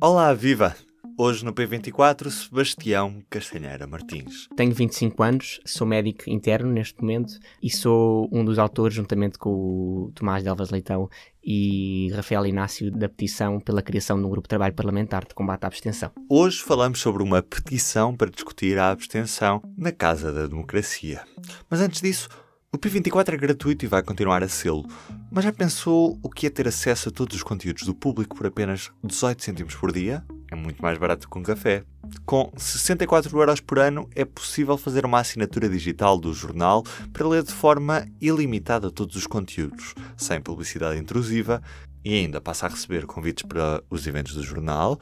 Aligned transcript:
Olá, 0.00 0.32
viva! 0.32 0.76
Hoje 1.18 1.44
no 1.44 1.52
P24, 1.52 2.30
Sebastião 2.30 3.20
Castanheira 3.28 3.84
Martins. 3.84 4.48
Tenho 4.54 4.72
25 4.72 5.20
anos, 5.24 5.60
sou 5.66 5.84
médico 5.84 6.30
interno 6.30 6.70
neste 6.70 7.00
momento 7.00 7.32
e 7.60 7.68
sou 7.68 8.28
um 8.30 8.44
dos 8.44 8.60
autores, 8.60 8.94
juntamente 8.94 9.36
com 9.36 9.50
o 9.50 10.12
Tomás 10.14 10.44
Delvas 10.44 10.70
Leitão 10.70 11.10
e 11.42 12.12
Rafael 12.14 12.46
Inácio, 12.46 12.92
da 12.92 13.08
petição 13.08 13.58
pela 13.58 13.82
criação 13.82 14.16
de 14.20 14.24
um 14.24 14.30
grupo 14.30 14.46
de 14.46 14.50
trabalho 14.50 14.74
parlamentar 14.74 15.26
de 15.26 15.34
combate 15.34 15.64
à 15.64 15.66
abstenção. 15.66 16.12
Hoje 16.30 16.62
falamos 16.62 17.00
sobre 17.00 17.20
uma 17.24 17.42
petição 17.42 18.16
para 18.16 18.30
discutir 18.30 18.78
a 18.78 18.92
abstenção 18.92 19.60
na 19.76 19.90
Casa 19.90 20.32
da 20.32 20.46
Democracia. 20.46 21.24
Mas 21.68 21.80
antes 21.80 22.00
disso, 22.00 22.28
o 22.70 22.76
P24 22.76 23.32
é 23.32 23.36
gratuito 23.38 23.86
e 23.86 23.88
vai 23.88 24.02
continuar 24.02 24.42
a 24.42 24.48
sê-lo. 24.48 24.84
Mas 25.30 25.44
já 25.44 25.52
pensou 25.52 26.18
o 26.22 26.28
que 26.28 26.46
é 26.46 26.50
ter 26.50 26.68
acesso 26.68 27.08
a 27.08 27.12
todos 27.12 27.34
os 27.34 27.42
conteúdos 27.42 27.84
do 27.84 27.94
público 27.94 28.36
por 28.36 28.46
apenas 28.46 28.90
18 29.02 29.42
cêntimos 29.42 29.74
por 29.74 29.90
dia? 29.90 30.22
É 30.50 30.54
muito 30.54 30.82
mais 30.82 30.98
barato 30.98 31.28
que 31.30 31.38
um 31.38 31.42
café. 31.42 31.82
Com 32.26 32.52
64 32.58 33.38
euros 33.38 33.60
por 33.60 33.78
ano 33.78 34.08
é 34.14 34.22
possível 34.22 34.76
fazer 34.76 35.06
uma 35.06 35.18
assinatura 35.18 35.66
digital 35.66 36.18
do 36.18 36.34
jornal 36.34 36.84
para 37.10 37.26
ler 37.26 37.42
de 37.42 37.52
forma 37.52 38.06
ilimitada 38.20 38.90
todos 38.90 39.16
os 39.16 39.26
conteúdos, 39.26 39.94
sem 40.14 40.38
publicidade 40.38 41.00
intrusiva, 41.00 41.62
e 42.04 42.14
ainda 42.14 42.38
passa 42.38 42.66
a 42.66 42.68
receber 42.68 43.06
convites 43.06 43.44
para 43.44 43.82
os 43.88 44.06
eventos 44.06 44.34
do 44.34 44.42
jornal 44.42 45.00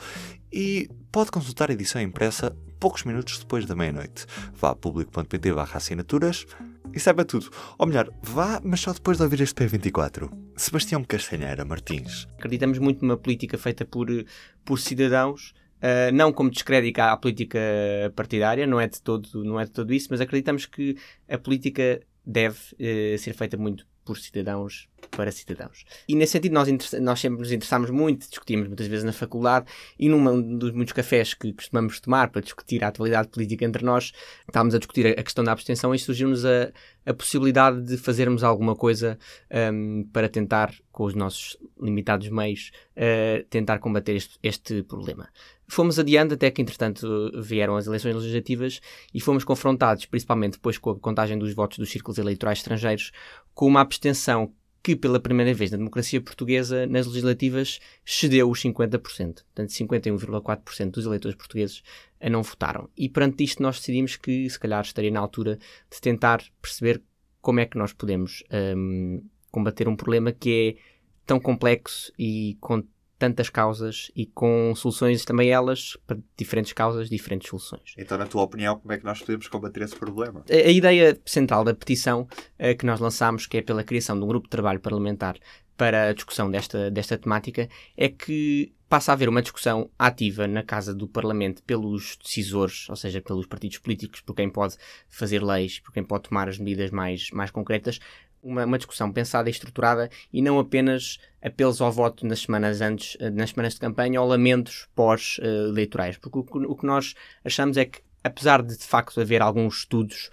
e 0.52 0.88
pode 1.10 1.32
consultar 1.32 1.68
a 1.70 1.72
edição 1.72 2.00
impressa 2.00 2.56
poucos 2.78 3.04
minutos 3.04 3.38
depois 3.38 3.66
da 3.66 3.74
meia-noite. 3.74 4.26
Vá 4.54 4.70
a 4.70 4.74
público.pt 4.76 5.50
assinaturas 5.74 6.46
e 6.96 7.00
saiba 7.00 7.24
tudo. 7.24 7.50
Ou 7.78 7.86
melhor, 7.86 8.10
vá, 8.22 8.60
mas 8.64 8.80
só 8.80 8.92
depois 8.92 9.18
de 9.18 9.22
ouvir 9.22 9.42
este 9.42 9.54
P24. 9.54 10.30
Sebastião 10.56 11.04
Castanheira 11.04 11.62
Martins. 11.62 12.26
Acreditamos 12.38 12.78
muito 12.78 13.04
numa 13.04 13.18
política 13.18 13.58
feita 13.58 13.84
por, 13.84 14.08
por 14.64 14.80
cidadãos. 14.80 15.52
Uh, 15.76 16.10
não 16.14 16.32
como 16.32 16.50
descrédito 16.50 17.02
à 17.02 17.14
política 17.18 17.58
partidária, 18.16 18.66
não 18.66 18.80
é, 18.80 18.88
de 18.88 19.00
todo, 19.02 19.44
não 19.44 19.60
é 19.60 19.66
de 19.66 19.70
todo 19.70 19.92
isso, 19.92 20.08
mas 20.10 20.22
acreditamos 20.22 20.64
que 20.64 20.96
a 21.28 21.36
política 21.36 22.00
deve 22.24 22.56
uh, 22.56 23.18
ser 23.18 23.34
feita 23.34 23.58
muito 23.58 23.86
por 24.06 24.16
cidadãos 24.18 24.88
para 25.10 25.30
cidadãos. 25.30 25.84
E 26.08 26.14
nesse 26.14 26.32
sentido, 26.32 26.52
nós, 26.52 26.68
nós 27.00 27.20
sempre 27.20 27.38
nos 27.38 27.50
interessámos 27.50 27.90
muito, 27.90 28.28
discutimos 28.28 28.66
muitas 28.66 28.86
vezes 28.86 29.04
na 29.04 29.12
faculdade 29.12 29.66
e 29.98 30.08
num 30.08 30.58
dos 30.58 30.72
muitos 30.72 30.92
cafés 30.92 31.34
que 31.34 31.52
costumamos 31.52 32.00
tomar 32.00 32.30
para 32.30 32.42
discutir 32.42 32.84
a 32.84 32.88
atualidade 32.88 33.28
política 33.28 33.64
entre 33.64 33.84
nós, 33.84 34.12
estávamos 34.46 34.74
a 34.74 34.78
discutir 34.78 35.06
a, 35.06 35.22
questão 35.22 35.44
da 35.44 35.52
abstenção 35.52 35.94
e 35.94 35.98
surgiu-nos 35.98 36.44
a, 36.44 36.72
a 37.06 37.14
possibilidade 37.14 37.80
de 37.82 37.96
fazermos 37.96 38.42
alguma 38.42 38.74
coisa 38.74 39.16
um, 39.72 40.04
para 40.12 40.28
tentar, 40.28 40.74
com 40.90 41.04
os 41.04 41.14
nossos 41.14 41.56
limitados 41.80 42.28
meios, 42.28 42.72
uh, 42.96 43.44
tentar 43.48 43.78
combater 43.78 44.16
este, 44.16 44.38
este 44.42 44.82
problema. 44.82 45.28
Fomos 45.68 45.98
adiando 45.98 46.34
até 46.34 46.50
que, 46.50 46.60
entretanto, 46.60 47.30
vieram 47.40 47.76
as 47.76 47.86
eleições 47.86 48.14
legislativas 48.14 48.80
e 49.14 49.20
fomos 49.20 49.44
confrontados, 49.44 50.04
principalmente 50.04 50.54
depois 50.54 50.78
com 50.78 50.90
a 50.90 50.98
contagem 50.98 51.38
dos 51.38 51.54
votos 51.54 51.78
dos 51.78 51.90
círculos 51.90 52.18
eleitorais 52.18 52.58
estrangeiros, 52.58 53.12
com 53.54 53.66
uma 53.66 53.80
abstenção 53.80 54.52
que 54.86 54.94
pela 54.94 55.18
primeira 55.18 55.52
vez 55.52 55.72
na 55.72 55.78
democracia 55.78 56.20
portuguesa, 56.20 56.86
nas 56.86 57.08
legislativas, 57.08 57.80
cedeu 58.04 58.48
os 58.48 58.62
50%. 58.62 59.00
Portanto, 59.00 59.70
51,4% 59.70 60.90
dos 60.92 61.06
eleitores 61.06 61.36
portugueses 61.36 61.82
a 62.20 62.30
não 62.30 62.40
votaram. 62.40 62.88
E 62.96 63.08
perante 63.08 63.42
isto 63.42 63.60
nós 63.60 63.80
decidimos 63.80 64.14
que, 64.14 64.48
se 64.48 64.56
calhar, 64.56 64.84
estaria 64.84 65.10
na 65.10 65.18
altura 65.18 65.58
de 65.90 66.00
tentar 66.00 66.40
perceber 66.62 67.02
como 67.40 67.58
é 67.58 67.66
que 67.66 67.76
nós 67.76 67.92
podemos 67.92 68.44
um, 68.76 69.24
combater 69.50 69.88
um 69.88 69.96
problema 69.96 70.30
que 70.30 70.78
é 70.78 70.82
tão 71.26 71.40
complexo 71.40 72.12
e 72.16 72.56
com 72.60 72.84
tantas 73.18 73.48
causas 73.48 74.10
e 74.14 74.26
com 74.26 74.74
soluções 74.74 75.24
também 75.24 75.50
elas 75.50 75.96
para 76.06 76.18
diferentes 76.36 76.72
causas, 76.72 77.08
diferentes 77.08 77.48
soluções. 77.48 77.94
Então, 77.96 78.18
na 78.18 78.26
tua 78.26 78.42
opinião, 78.42 78.78
como 78.78 78.92
é 78.92 78.98
que 78.98 79.04
nós 79.04 79.20
podemos 79.20 79.48
combater 79.48 79.82
esse 79.82 79.96
problema? 79.96 80.44
A, 80.50 80.54
a 80.54 80.70
ideia 80.70 81.18
central 81.24 81.64
da 81.64 81.74
petição 81.74 82.22
uh, 82.22 82.76
que 82.78 82.86
nós 82.86 83.00
lançámos, 83.00 83.46
que 83.46 83.58
é 83.58 83.62
pela 83.62 83.84
criação 83.84 84.18
de 84.18 84.24
um 84.24 84.28
grupo 84.28 84.46
de 84.46 84.50
trabalho 84.50 84.80
parlamentar 84.80 85.36
para 85.76 86.08
a 86.08 86.12
discussão 86.12 86.50
desta, 86.50 86.90
desta 86.90 87.18
temática, 87.18 87.68
é 87.96 88.08
que 88.08 88.72
passa 88.88 89.12
a 89.12 89.14
haver 89.14 89.28
uma 89.28 89.42
discussão 89.42 89.90
ativa 89.98 90.46
na 90.46 90.62
Casa 90.62 90.94
do 90.94 91.08
Parlamento 91.08 91.62
pelos 91.62 92.16
decisores, 92.22 92.88
ou 92.88 92.96
seja, 92.96 93.20
pelos 93.20 93.46
partidos 93.46 93.78
políticos, 93.78 94.20
por 94.20 94.34
quem 94.34 94.48
pode 94.48 94.76
fazer 95.08 95.42
leis, 95.42 95.80
por 95.80 95.92
quem 95.92 96.04
pode 96.04 96.28
tomar 96.28 96.48
as 96.48 96.58
medidas 96.58 96.90
mais, 96.90 97.30
mais 97.32 97.50
concretas, 97.50 97.98
uma, 98.46 98.64
uma, 98.64 98.78
discussão 98.78 99.10
pensada 99.12 99.48
e 99.48 99.52
estruturada 99.52 100.08
e 100.32 100.40
não 100.40 100.58
apenas 100.58 101.18
apelos 101.42 101.80
ao 101.80 101.90
voto 101.90 102.26
nas 102.26 102.40
semanas 102.40 102.80
antes, 102.80 103.16
eh, 103.20 103.30
nas 103.30 103.50
semanas 103.50 103.74
de 103.74 103.80
campanha 103.80 104.20
ou 104.20 104.28
lamentos 104.28 104.88
pós-eleitorais. 104.94 106.16
Porque 106.18 106.38
o, 106.38 106.72
o 106.72 106.76
que 106.76 106.86
nós 106.86 107.14
achamos 107.44 107.76
é 107.76 107.84
que 107.84 108.00
apesar 108.26 108.62
de 108.62 108.76
de 108.76 108.84
facto 108.84 109.20
haver 109.20 109.40
alguns 109.40 109.78
estudos 109.78 110.30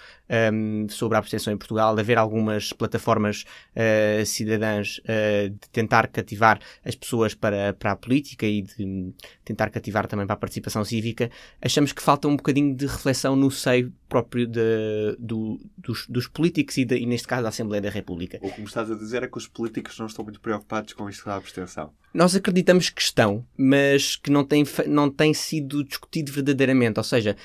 um, 0.51 0.87
sobre 0.89 1.15
a 1.15 1.19
abstenção 1.19 1.53
em 1.53 1.57
Portugal, 1.57 1.93
de 1.93 2.01
haver 2.01 2.17
algumas 2.17 2.73
plataformas 2.73 3.45
uh, 3.75 4.25
cidadãs 4.25 4.99
uh, 4.99 5.49
de 5.49 5.69
tentar 5.71 6.07
cativar 6.07 6.59
as 6.83 6.95
pessoas 6.95 7.33
para, 7.33 7.73
para 7.73 7.91
a 7.91 7.95
política 7.95 8.45
e 8.45 8.61
de 8.61 9.13
tentar 9.43 9.69
cativar 9.69 10.07
também 10.07 10.25
para 10.25 10.33
a 10.33 10.37
participação 10.37 10.83
cívica, 10.83 11.29
achamos 11.61 11.91
que 11.91 12.01
falta 12.01 12.27
um 12.27 12.35
bocadinho 12.35 12.75
de 12.75 12.85
reflexão 12.85 13.35
no 13.35 13.51
seio 13.51 13.93
próprio 14.09 14.47
de, 14.47 15.15
do, 15.19 15.59
dos, 15.77 16.07
dos, 16.07 16.27
políticos 16.27 16.77
e, 16.77 16.85
de, 16.85 16.97
e, 16.97 17.05
neste 17.05 17.27
caso, 17.27 17.43
da 17.43 17.49
Assembleia 17.49 17.81
da 17.81 17.89
República. 17.89 18.39
O 18.41 18.51
que 18.51 18.61
me 18.61 18.67
estás 18.67 18.89
a 18.91 18.95
dizer 18.95 19.23
é 19.23 19.27
que 19.27 19.37
os 19.37 19.47
políticos 19.47 19.97
não 19.97 20.05
estão 20.05 20.23
muito 20.23 20.39
preocupados 20.39 20.93
com 20.93 21.09
isto 21.09 21.25
da 21.25 21.35
abstenção. 21.35 21.91
Nós 22.13 22.35
acreditamos 22.35 22.91
que 22.91 23.01
estão, 23.01 23.43
mas 23.57 24.15
que 24.15 24.29
não 24.29 24.45
tem, 24.45 24.63
não 24.85 25.09
tem 25.09 25.33
sido 25.33 25.83
discutido 25.83 26.31
verdadeiramente. 26.31 26.99
Ou 26.99 27.03
seja, 27.03 27.35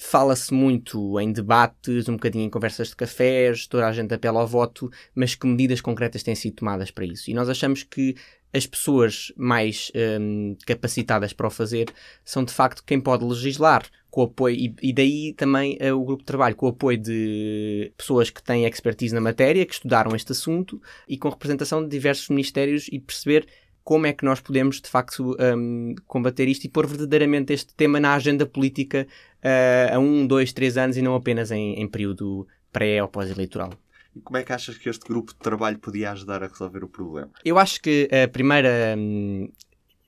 Fala-se 0.00 0.54
muito 0.54 1.18
em 1.18 1.32
debates, 1.32 2.08
um 2.08 2.12
bocadinho 2.12 2.44
em 2.44 2.50
conversas 2.50 2.88
de 2.88 2.96
cafés, 2.96 3.66
toda 3.66 3.84
a 3.84 3.92
gente 3.92 4.14
apela 4.14 4.40
ao 4.40 4.46
voto, 4.46 4.88
mas 5.12 5.34
que 5.34 5.44
medidas 5.44 5.80
concretas 5.80 6.22
têm 6.22 6.36
sido 6.36 6.54
tomadas 6.54 6.92
para 6.92 7.04
isso? 7.04 7.28
E 7.28 7.34
nós 7.34 7.48
achamos 7.48 7.82
que 7.82 8.14
as 8.54 8.64
pessoas 8.64 9.32
mais 9.36 9.90
um, 10.20 10.56
capacitadas 10.64 11.32
para 11.32 11.48
o 11.48 11.50
fazer 11.50 11.92
são 12.24 12.44
de 12.44 12.52
facto 12.52 12.84
quem 12.84 13.00
pode 13.00 13.24
legislar 13.24 13.84
com 14.08 14.22
apoio, 14.22 14.54
e, 14.56 14.74
e 14.80 14.92
daí 14.92 15.34
também 15.34 15.76
uh, 15.82 15.94
o 15.94 16.04
grupo 16.04 16.22
de 16.22 16.26
trabalho, 16.26 16.56
com 16.56 16.66
o 16.66 16.70
apoio 16.70 16.96
de 16.96 17.92
pessoas 17.96 18.30
que 18.30 18.42
têm 18.42 18.64
expertise 18.64 19.14
na 19.14 19.20
matéria, 19.20 19.66
que 19.66 19.74
estudaram 19.74 20.14
este 20.14 20.32
assunto 20.32 20.80
e 21.08 21.18
com 21.18 21.28
representação 21.28 21.82
de 21.82 21.88
diversos 21.88 22.28
ministérios 22.28 22.86
e 22.90 22.98
perceber 22.98 23.46
como 23.88 24.06
é 24.06 24.12
que 24.12 24.22
nós 24.22 24.38
podemos, 24.38 24.82
de 24.82 24.90
facto, 24.90 25.34
um, 25.40 25.94
combater 26.06 26.46
isto 26.46 26.66
e 26.66 26.68
pôr 26.68 26.86
verdadeiramente 26.86 27.54
este 27.54 27.72
tema 27.74 27.98
na 27.98 28.12
agenda 28.12 28.44
política 28.44 29.06
uh, 29.42 29.94
a 29.94 29.98
um, 29.98 30.26
dois, 30.26 30.52
três 30.52 30.76
anos 30.76 30.98
e 30.98 31.00
não 31.00 31.14
apenas 31.14 31.50
em, 31.50 31.80
em 31.80 31.88
período 31.88 32.46
pré 32.70 33.02
ou 33.02 33.08
pós-eleitoral. 33.08 33.72
E 34.14 34.20
como 34.20 34.36
é 34.36 34.42
que 34.42 34.52
achas 34.52 34.76
que 34.76 34.90
este 34.90 35.06
grupo 35.06 35.32
de 35.32 35.38
trabalho 35.38 35.78
podia 35.78 36.12
ajudar 36.12 36.42
a 36.44 36.48
resolver 36.48 36.84
o 36.84 36.88
problema? 36.88 37.30
Eu 37.42 37.58
acho 37.58 37.80
que 37.80 38.10
a 38.12 38.28
primeira, 38.28 38.94
hum, 38.94 39.50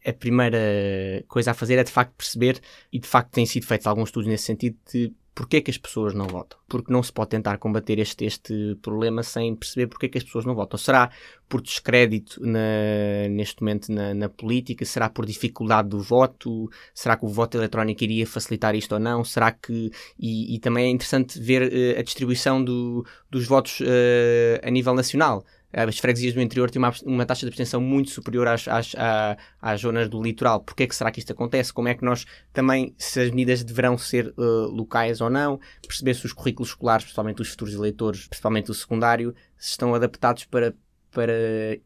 a 0.05 0.13
primeira 0.13 1.25
coisa 1.27 1.53
a 1.53 1.55
fazer 1.55 1.79
é 1.79 1.83
de 1.83 1.91
facto 1.91 2.13
perceber, 2.19 2.61
e 2.93 2.99
de 2.99 3.09
facto 3.09 3.31
têm 3.31 3.47
sido 3.47 3.65
feitos 3.65 3.87
alguns 3.87 4.11
estudos 4.11 4.29
nesse 4.29 4.45
sentido, 4.45 4.77
de 4.93 5.11
Porquê 5.41 5.57
é 5.57 5.61
que 5.63 5.71
as 5.71 5.79
pessoas 5.79 6.13
não 6.13 6.27
votam? 6.27 6.59
Porque 6.69 6.93
não 6.93 7.03
se 7.03 7.11
pode 7.11 7.31
tentar 7.31 7.57
combater 7.57 7.99
este, 7.99 8.27
este 8.27 8.77
problema 8.83 9.23
sem 9.23 9.57
perceber 9.57 9.87
porque 9.87 10.05
é 10.05 10.09
que 10.11 10.19
as 10.19 10.25
pessoas 10.25 10.45
não 10.45 10.55
votam. 10.55 10.77
Será 10.77 11.11
por 11.49 11.63
descrédito 11.63 12.39
na, 12.45 13.27
neste 13.31 13.63
momento 13.63 13.91
na, 13.91 14.13
na, 14.13 14.29
política? 14.29 14.85
Será 14.85 15.09
por 15.09 15.25
dificuldade 15.25 15.89
do 15.89 15.99
voto? 15.99 16.71
Será 16.93 17.17
que 17.17 17.25
o 17.25 17.29
voto 17.29 17.57
eletrónico 17.57 18.05
iria 18.05 18.27
facilitar 18.27 18.75
isto 18.75 18.93
ou 18.93 18.99
não? 19.01 19.25
Será 19.25 19.51
que. 19.51 19.91
E, 20.19 20.57
e 20.57 20.59
também 20.59 20.85
é 20.85 20.91
interessante 20.91 21.41
ver 21.41 21.63
uh, 21.63 21.99
a 21.99 22.03
distribuição 22.03 22.63
do, 22.63 23.07
dos 23.31 23.47
votos 23.47 23.81
uh, 23.81 24.61
a 24.63 24.71
nível 24.71 24.93
nacional 24.93 25.43
as 25.73 25.99
freguesias 25.99 26.35
do 26.35 26.41
interior 26.41 26.71
têm 26.71 26.81
uma, 26.81 26.93
uma 27.05 27.27
taxa 27.27 27.41
de 27.41 27.49
abstenção 27.49 27.81
muito 27.81 28.11
superior 28.11 28.49
às, 28.49 28.67
às, 28.67 28.95
às, 28.97 29.37
às 29.61 29.81
zonas 29.81 30.09
do 30.09 30.23
litoral. 30.23 30.61
Porquê 30.61 30.85
é 30.85 30.87
que 30.87 30.95
será 30.95 31.11
que 31.11 31.21
isto 31.21 31.33
acontece? 31.33 31.73
Como 31.73 31.89
é 31.89 31.95
que 31.95 32.05
nós 32.05 32.27
também, 32.53 32.95
se 32.99 33.21
as 33.21 33.31
medidas 33.31 33.63
deverão 33.63 33.97
ser 33.97 34.35
uh, 34.37 34.67
locais 34.67 35.21
ou 35.21 35.31
não, 35.31 35.61
perceber 35.87 36.15
se 36.15 36.27
os 36.27 36.33
currículos 36.33 36.71
escolares, 36.71 37.05
principalmente 37.05 37.43
os 37.43 37.49
futuros 37.49 37.75
eleitores, 37.75 38.27
principalmente 38.27 38.71
o 38.71 38.75
secundário, 38.75 39.35
se 39.57 39.71
estão 39.71 39.95
adaptados 39.95 40.45
para, 40.45 40.75
para 41.13 41.33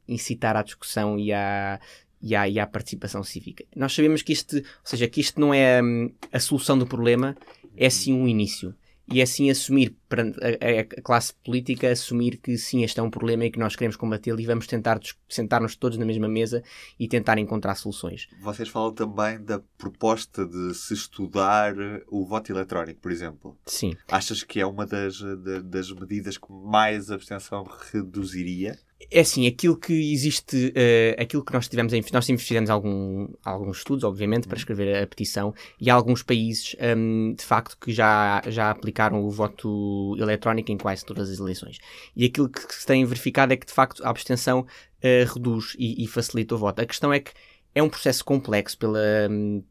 incitar 0.09 0.57
à 0.57 0.63
discussão 0.63 1.19
e 1.19 1.33
à, 1.33 1.79
e 2.23 2.35
à, 2.35 2.49
e 2.49 2.59
à 2.59 2.67
participação 2.67 3.23
cívica. 3.23 3.65
Nós 3.77 3.95
sabemos 3.95 4.23
que 4.23 4.33
isto, 4.33 4.57
ou 4.57 4.63
seja, 4.83 5.07
que 5.09 5.21
isto 5.21 5.39
não 5.39 5.53
é 5.53 5.83
um, 5.83 6.11
a 6.33 6.41
solução 6.41 6.79
do 6.79 6.87
problema, 6.87 7.37
é 7.77 7.91
sim 7.91 8.15
um 8.15 8.27
início 8.27 8.75
e 9.07 9.21
assim 9.21 9.51
assumir, 9.51 9.95
a, 10.11 10.81
a, 10.81 11.03
classe 11.03 11.35
política, 11.45 11.91
assumir 11.91 12.39
que 12.39 12.57
sim, 12.57 12.83
este 12.83 12.99
é 12.99 13.03
um 13.03 13.11
problema 13.11 13.45
e 13.45 13.51
que 13.51 13.59
nós 13.59 13.77
queremos 13.77 13.97
combatê-lo 13.97 14.41
e 14.41 14.47
vamos 14.47 14.67
tentar 14.67 14.99
sentar-nos 15.29 15.77
todos 15.77 15.99
na 15.99 16.07
mesma 16.07 16.29
mesa 16.29 16.63
e 16.99 17.07
tentar 17.07 17.39
encontrar 17.39 17.75
soluções. 17.75 18.29
Vocês 18.41 18.69
falam 18.69 18.93
também 18.93 19.43
da 19.43 19.61
proposta 19.77 20.47
de 20.47 20.75
se 20.75 20.95
estudar 20.95 21.75
o 22.09 22.25
voto 22.25 22.51
eletrónico, 22.51 23.01
por 23.01 23.13
exemplo. 23.13 23.59
Sim. 23.67 23.95
Achas 24.09 24.43
que 24.43 24.61
é 24.61 24.67
uma 24.67 24.87
das, 24.87 25.21
das 25.65 25.91
medidas 25.93 26.39
que 26.39 26.51
mais 26.51 27.11
abstenção 27.11 27.65
reduziria? 27.93 28.79
É 29.11 29.21
assim, 29.21 29.47
aquilo 29.47 29.77
que 29.77 30.13
existe, 30.13 30.69
uh, 30.69 31.23
aquilo 31.23 31.45
que 31.45 31.53
nós 31.53 31.69
tivemos 31.69 31.93
em. 31.93 32.03
Nós 32.13 32.27
fizemos 32.27 32.71
algum, 32.71 33.29
alguns 33.45 33.79
estudos, 33.79 34.05
obviamente, 34.05 34.49
para 34.49 34.59
escrever 34.59 35.03
a 35.03 35.07
petição, 35.07 35.55
e 35.81 35.91
há 35.91 35.95
alguns 35.95 36.23
países, 36.23 36.77
um, 36.97 37.35
de 37.35 37.45
facto, 37.45 37.77
que 37.79 37.93
já, 37.93 38.43
já 38.49 38.71
aplicaram 38.71 39.25
o 39.25 39.31
voto 39.31 40.17
eletrónico 40.19 40.71
em 40.73 40.79
quase 40.79 41.05
todas 41.05 41.31
as 41.31 41.39
eleições. 41.39 41.79
E 42.17 42.25
aquilo 42.25 42.49
que 42.49 42.75
se 42.75 42.87
tem 42.87 43.05
verificado 43.05 43.53
é 43.53 43.57
que, 43.57 43.67
de 43.67 43.73
facto, 43.73 44.05
a 44.05 44.11
abstenção 44.11 44.61
uh, 44.61 45.33
reduz 45.35 45.75
e, 45.79 46.05
e 46.05 46.07
facilita 46.07 46.55
o 46.55 46.59
voto. 46.59 46.81
A 46.81 46.87
questão 46.87 47.13
é 47.13 47.21
que 47.21 47.33
é 47.75 47.83
um 47.83 47.89
processo 47.89 48.25
complexo 48.25 48.79
pela, 48.79 49.29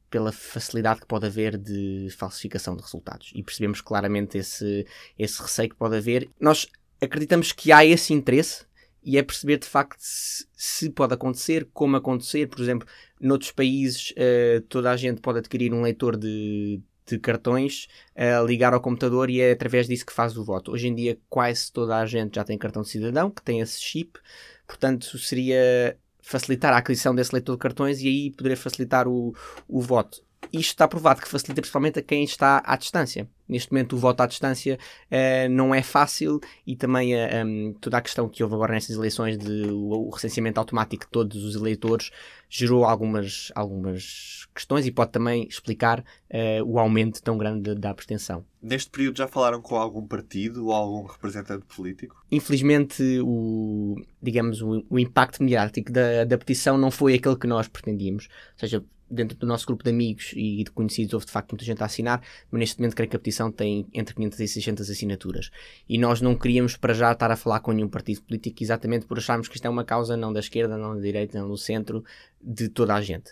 pela 0.10 0.32
facilidade 0.32 1.00
que 1.00 1.08
pode 1.08 1.26
haver 1.26 1.58
de 1.58 2.10
falsificação 2.18 2.76
de 2.76 2.82
resultados. 2.82 3.32
E 3.34 3.42
percebemos 3.42 3.80
claramente 3.80 4.38
esse, 4.38 4.86
esse 5.18 5.42
receio 5.42 5.70
que 5.70 5.76
pode 5.76 5.96
haver. 5.96 6.30
Nós 6.40 6.68
acreditamos 7.00 7.54
que 7.54 7.72
há 7.72 7.86
esse 7.86 8.14
interesse 8.14 8.66
e 9.04 9.18
é 9.18 9.24
perceber 9.24 9.58
de 9.58 9.68
facto 9.68 9.98
se, 10.00 10.46
se, 10.56 10.90
pode 10.90 11.14
acontecer, 11.14 11.68
como 11.74 11.96
acontecer. 11.96 12.48
Por 12.48 12.62
exemplo, 12.62 12.88
noutros 13.20 13.52
países 13.52 14.12
uh, 14.12 14.62
toda 14.70 14.92
a 14.92 14.98
gente 14.98 15.22
pode 15.22 15.40
adquirir 15.40 15.74
um 15.74 15.82
leitor 15.82 16.18
de, 16.18 16.82
de 17.06 17.20
cartões, 17.20 17.88
uh, 18.16 18.46
ligar 18.46 18.74
ao 18.74 18.82
computador 18.82 19.30
e 19.30 19.42
é 19.42 19.52
através 19.52 19.88
disso 19.88 20.06
que 20.06 20.14
faz 20.14 20.38
o 20.38 20.44
voto. 20.44 20.72
Hoje 20.72 20.88
em 20.88 20.96
dia 20.96 21.18
quase 21.30 21.72
toda 21.72 21.98
a 21.98 22.06
gente 22.06 22.36
já 22.36 22.44
tem 22.44 22.58
cartão 22.58 22.82
de 22.82 22.90
cidadão, 22.90 23.30
que 23.30 23.42
tem 23.42 23.60
esse 23.60 23.82
chip, 23.82 24.20
portanto 24.68 25.18
seria 25.18 25.98
facilitar 26.22 26.74
a 26.74 26.78
aquisição 26.78 27.14
desse 27.14 27.34
leitor 27.34 27.56
de 27.56 27.60
cartões 27.60 28.02
e 28.02 28.08
aí 28.08 28.32
poderia 28.32 28.58
facilitar 28.58 29.08
o, 29.08 29.36
o 29.68 29.82
voto 29.82 30.24
isto 30.52 30.72
está 30.72 30.88
provado 30.88 31.22
que 31.22 31.28
facilita 31.28 31.62
principalmente 31.62 32.00
a 32.00 32.04
quem 32.04 32.24
está 32.24 32.62
à 32.66 32.76
distância. 32.76 33.28
Neste 33.48 33.72
momento, 33.72 33.94
o 33.94 34.00
voto 34.00 34.22
à 34.22 34.26
distância 34.26 34.78
uh, 35.12 35.50
não 35.50 35.76
é 35.76 35.82
fácil 35.82 36.40
e 36.66 36.76
também 36.76 37.14
uh, 37.14 37.18
eh, 37.18 37.44
um, 37.44 37.74
toda 37.80 37.98
a 37.98 38.02
questão 38.02 38.30
que 38.30 38.42
houve 38.42 38.56
agora 38.56 38.74
nestas 38.74 38.96
eleições 38.96 39.38
de 39.38 39.68
o, 39.70 40.08
o 40.08 40.10
recenseamento 40.10 40.60
automático 40.60 41.06
de 41.06 41.12
todos 41.12 41.44
os 41.44 41.56
eleitores 41.56 42.12
gerou 42.50 42.86
algumas, 42.86 43.52
algumas 43.56 44.48
questões 44.54 44.86
e 44.86 44.92
pode 44.92 45.12
também 45.12 45.48
explicar 45.48 46.00
uh, 46.00 46.64
o 46.66 46.80
aumento 46.80 47.22
tão 47.22 47.38
grande 47.38 47.76
da 47.76 47.90
abstenção. 47.90 48.46
Neste 48.62 48.90
período 48.90 49.18
já 49.18 49.28
falaram 49.28 49.62
com 49.62 49.76
algum 49.76 50.06
partido 50.08 50.68
ou 50.68 50.72
algum 50.72 51.06
representante 51.06 51.66
político? 51.66 52.24
Infelizmente, 52.32 53.04
o, 53.22 53.96
digamos, 54.22 54.62
o, 54.62 54.86
o 54.90 55.00
impacto 55.00 55.44
mediático 55.44 55.92
da, 55.92 56.24
da 56.24 56.38
petição 56.38 56.78
não 56.78 56.92
foi 56.92 57.16
aquele 57.16 57.36
que 57.36 57.48
nós 57.48 57.68
pretendíamos. 57.68 58.30
Ou 58.54 58.60
seja, 58.60 58.84
dentro 59.10 59.38
do 59.38 59.46
nosso 59.46 59.66
grupo 59.66 59.84
de 59.84 59.90
amigos 59.90 60.32
e 60.36 60.64
de 60.64 60.72
conhecidos 60.72 61.14
houve 61.14 61.26
de 61.26 61.32
facto 61.32 61.52
muita 61.52 61.66
gente 61.66 61.82
a 61.82 61.86
assinar, 61.86 62.22
mas 62.50 62.60
neste 62.60 62.80
momento 62.80 62.96
creio 62.96 63.10
que 63.10 63.16
a 63.16 63.20
petição 63.20 63.52
tem 63.52 63.86
entre 63.94 64.16
500 64.16 64.40
e 64.40 64.48
600 64.48 64.90
assinaturas. 64.90 65.52
E 65.88 65.98
nós 65.98 66.22
não 66.22 66.36
queríamos 66.36 66.76
para 66.78 66.94
já 66.94 67.12
estar 67.12 67.32
a 67.32 67.36
falar 67.36 67.60
com 67.60 67.72
nenhum 67.72 67.90
partido 67.90 68.22
político 68.24 68.64
exatamente 68.64 69.06
por 69.06 69.18
acharmos 69.18 69.48
que 69.48 69.56
isto 69.56 69.66
é 69.66 69.70
uma 69.70 69.84
causa 69.84 70.18
não 70.18 70.34
da 70.34 70.40
esquerda, 70.40 70.78
não 70.78 70.96
da 70.96 71.02
direita, 71.02 71.40
não 71.40 71.48
do 71.48 71.58
centro, 71.58 72.04
de 72.42 72.70
toda 72.70 72.96
a 72.96 73.02
gente. 73.02 73.32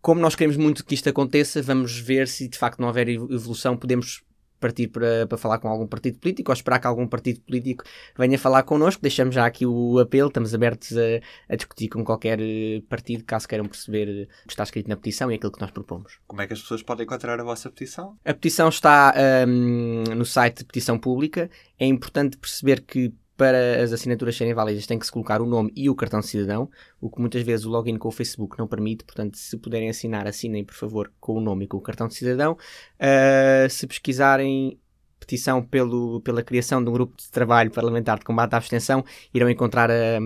Como 0.00 0.20
nós 0.20 0.34
queremos 0.34 0.56
muito 0.56 0.84
que 0.84 0.94
isto 0.94 1.08
aconteça, 1.08 1.60
vamos 1.60 1.98
ver 1.98 2.26
se 2.26 2.48
de 2.48 2.56
facto 2.56 2.80
não 2.80 2.88
houver 2.88 3.08
evolução, 3.08 3.76
podemos 3.76 4.22
partir 4.60 4.88
para, 4.88 5.26
para 5.26 5.38
falar 5.38 5.58
com 5.58 5.68
algum 5.68 5.86
partido 5.86 6.18
político 6.18 6.50
ou 6.50 6.54
esperar 6.54 6.78
que 6.78 6.86
algum 6.86 7.06
partido 7.06 7.40
político 7.40 7.84
venha 8.16 8.38
falar 8.38 8.62
connosco. 8.62 9.02
Deixamos 9.02 9.34
já 9.34 9.46
aqui 9.46 9.66
o 9.66 9.98
apelo, 9.98 10.28
estamos 10.28 10.54
abertos 10.54 10.96
a, 10.96 11.52
a 11.52 11.56
discutir 11.56 11.88
com 11.88 12.04
qualquer 12.04 12.38
eh, 12.40 12.82
partido, 12.88 13.24
caso 13.24 13.48
queiram 13.48 13.66
perceber 13.66 14.28
o 14.44 14.46
que 14.46 14.52
está 14.52 14.62
escrito 14.62 14.88
na 14.88 14.96
petição 14.96 15.30
e 15.32 15.34
aquilo 15.34 15.52
que 15.52 15.60
nós 15.60 15.70
propomos. 15.70 16.18
Como 16.26 16.42
é 16.42 16.46
que 16.46 16.52
as 16.52 16.60
pessoas 16.60 16.82
podem 16.82 17.04
encontrar 17.04 17.40
a 17.40 17.44
vossa 17.44 17.70
petição? 17.70 18.16
A 18.24 18.34
petição 18.34 18.68
está 18.68 19.14
um, 19.48 20.04
no 20.14 20.24
site 20.24 20.58
de 20.58 20.64
Petição 20.64 20.98
Pública. 20.98 21.50
É 21.78 21.86
importante 21.86 22.36
perceber 22.36 22.82
que 22.82 23.12
para 23.40 23.82
as 23.82 23.90
assinaturas 23.90 24.36
serem 24.36 24.52
válidas 24.52 24.86
tem 24.86 24.98
que 24.98 25.06
se 25.06 25.10
colocar 25.10 25.40
o 25.40 25.46
nome 25.46 25.72
e 25.74 25.88
o 25.88 25.94
cartão 25.94 26.20
de 26.20 26.26
cidadão, 26.26 26.68
o 27.00 27.08
que 27.08 27.18
muitas 27.18 27.42
vezes 27.42 27.64
o 27.64 27.70
login 27.70 27.96
com 27.96 28.08
o 28.08 28.12
Facebook 28.12 28.58
não 28.58 28.68
permite, 28.68 29.02
portanto, 29.02 29.38
se 29.38 29.56
puderem 29.56 29.88
assinar, 29.88 30.26
assinem 30.26 30.62
por 30.62 30.74
favor 30.74 31.10
com 31.18 31.36
o 31.36 31.40
nome 31.40 31.64
e 31.64 31.66
com 31.68 31.78
o 31.78 31.80
cartão 31.80 32.06
de 32.06 32.16
cidadão. 32.16 32.58
Uh, 33.00 33.70
se 33.70 33.86
pesquisarem 33.86 34.78
petição 35.18 35.62
pelo, 35.62 36.20
pela 36.20 36.42
criação 36.42 36.84
de 36.84 36.90
um 36.90 36.92
grupo 36.92 37.16
de 37.16 37.30
trabalho 37.30 37.70
parlamentar 37.70 38.18
de 38.18 38.26
combate 38.26 38.52
à 38.52 38.58
abstenção, 38.58 39.02
irão 39.32 39.48
encontrar 39.48 39.90
a, 39.90 40.18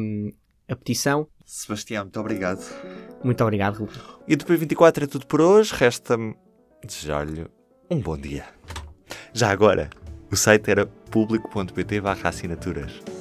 a 0.68 0.74
petição. 0.74 1.28
Sebastião, 1.46 2.02
muito 2.02 2.18
obrigado. 2.18 2.64
Muito 3.22 3.44
obrigado, 3.44 3.76
Rubem. 3.76 3.94
E 4.26 4.34
do 4.34 4.44
P24 4.44 5.04
é 5.04 5.06
tudo 5.06 5.24
por 5.28 5.40
hoje. 5.40 5.72
Resta-me 5.72 6.34
desejar-lhe 6.84 7.46
um 7.88 8.00
bom 8.00 8.16
dia. 8.16 8.44
Já 9.32 9.52
agora, 9.52 9.88
o 10.34 10.36
site 10.36 10.68
era 10.68 10.84
público.pt 11.12 12.00
assinaturas. 12.24 13.13